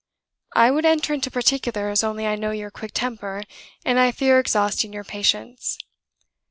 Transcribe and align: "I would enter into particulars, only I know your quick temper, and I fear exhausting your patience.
"I 0.55 0.71
would 0.71 0.83
enter 0.83 1.13
into 1.13 1.29
particulars, 1.29 2.03
only 2.03 2.25
I 2.25 2.35
know 2.35 2.49
your 2.49 2.71
quick 2.71 2.91
temper, 2.91 3.43
and 3.85 3.99
I 3.99 4.11
fear 4.11 4.39
exhausting 4.39 4.91
your 4.91 5.03
patience. 5.03 5.77